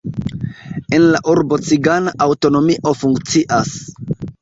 [0.99, 3.81] En la urbo cigana aŭtonomio funkcias.